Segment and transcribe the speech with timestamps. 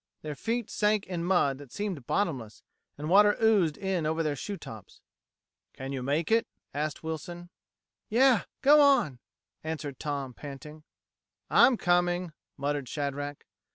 [0.23, 2.63] Their feet sank in mud that seemed bottomless,
[2.97, 4.99] and water oozed in over their shoe tops.
[5.73, 7.51] "Can you make it?" asked Wilson.
[8.09, 9.19] "Yeh go on,"
[9.63, 10.81] answered Tom, panting.
[11.51, 13.45] "I'm coming," muttered Shadrack.